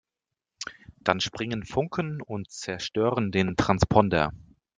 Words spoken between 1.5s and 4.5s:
Funken und zerstören den Transponder.